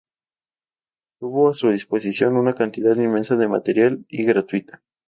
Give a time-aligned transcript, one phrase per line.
[1.19, 4.81] Tuvo a su disposición una cantidad inmensa de material, y gratuita.